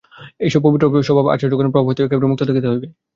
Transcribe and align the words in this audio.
এইসব 0.39 0.61
পবিত্রস্বভাব 0.65 1.25
আচার্যগণের 1.27 1.71
প্রভাব 1.71 1.87
হইতেও 1.87 2.05
একেবারে 2.05 2.29
মুক্ত 2.29 2.43
থাকিতে 2.49 2.67
হইবে। 2.69 2.87